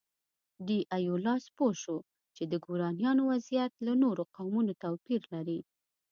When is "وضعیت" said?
3.31-3.73